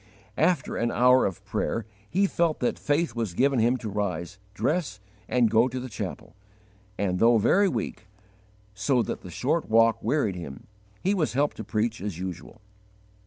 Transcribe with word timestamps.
After 0.39 0.75
an 0.77 0.89
hour 0.89 1.27
of 1.27 1.45
prayer 1.45 1.85
he 2.09 2.25
felt 2.25 2.59
that 2.59 2.79
faith 2.79 3.13
was 3.15 3.35
given 3.35 3.59
him 3.59 3.77
to 3.77 3.87
rise, 3.87 4.39
dress, 4.55 4.99
and 5.27 5.47
go 5.51 5.67
to 5.67 5.79
the 5.79 5.89
chapel; 5.89 6.35
and, 6.97 7.19
though 7.19 7.37
very 7.37 7.69
weak, 7.69 8.07
so 8.73 9.03
that 9.03 9.21
the 9.21 9.29
short 9.29 9.69
walk 9.69 10.01
wearied 10.01 10.35
him, 10.35 10.65
he 11.03 11.13
was 11.13 11.33
helped 11.33 11.57
to 11.57 11.63
preach 11.63 12.01
as 12.01 12.17
usual. 12.17 12.61